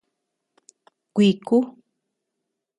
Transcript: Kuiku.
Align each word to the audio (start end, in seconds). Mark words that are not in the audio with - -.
Kuiku. 1.15 1.57